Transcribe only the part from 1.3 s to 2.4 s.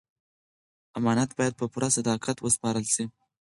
باید په پوره صداقت